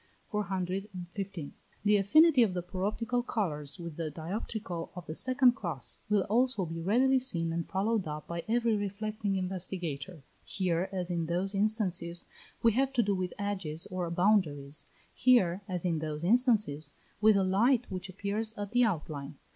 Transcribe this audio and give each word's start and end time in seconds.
415. 0.31 1.53
The 1.83 1.97
affinity 1.97 2.41
of 2.41 2.55
the 2.55 2.63
paroptical 2.63 3.21
colours 3.23 3.77
with 3.77 3.97
the 3.97 4.09
dioptrical 4.09 4.89
of 4.95 5.05
the 5.05 5.13
second 5.13 5.51
class 5.51 5.99
will 6.09 6.23
also 6.23 6.65
be 6.65 6.81
readily 6.81 7.19
seen 7.19 7.53
and 7.53 7.67
followed 7.69 8.07
up 8.07 8.25
by 8.25 8.43
every 8.47 8.75
reflecting 8.75 9.35
investigator. 9.35 10.23
Here, 10.43 10.89
as 10.91 11.11
in 11.11 11.27
those 11.27 11.53
instances, 11.53 12.25
we 12.63 12.71
have 12.71 12.91
to 12.93 13.03
do 13.03 13.13
with 13.13 13.35
edges 13.37 13.85
or 13.91 14.09
boundaries; 14.09 14.87
here, 15.13 15.61
as 15.67 15.85
in 15.85 15.99
those 15.99 16.23
instances, 16.23 16.95
with 17.21 17.37
a 17.37 17.43
light, 17.43 17.85
which 17.91 18.09
appears 18.09 18.55
at 18.57 18.71
the 18.71 18.83
outline. 18.83 19.35